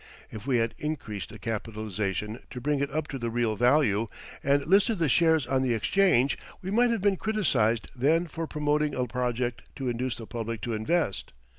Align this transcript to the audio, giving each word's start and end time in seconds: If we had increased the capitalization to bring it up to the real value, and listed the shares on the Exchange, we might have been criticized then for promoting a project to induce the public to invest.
If 0.31 0.47
we 0.47 0.57
had 0.57 0.73
increased 0.79 1.29
the 1.29 1.37
capitalization 1.37 2.39
to 2.49 2.59
bring 2.59 2.79
it 2.79 2.89
up 2.89 3.07
to 3.09 3.19
the 3.19 3.29
real 3.29 3.55
value, 3.55 4.07
and 4.43 4.65
listed 4.65 4.97
the 4.97 5.07
shares 5.07 5.45
on 5.45 5.61
the 5.61 5.75
Exchange, 5.75 6.39
we 6.59 6.71
might 6.71 6.89
have 6.89 7.01
been 7.01 7.17
criticized 7.17 7.87
then 7.95 8.25
for 8.25 8.47
promoting 8.47 8.95
a 8.95 9.05
project 9.05 9.61
to 9.75 9.89
induce 9.89 10.15
the 10.15 10.25
public 10.25 10.59
to 10.61 10.73
invest. 10.73 11.33